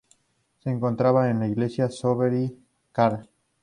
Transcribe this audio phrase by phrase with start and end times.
[0.63, 3.29] Se encontraba en la iglesia de Söderby-Karl.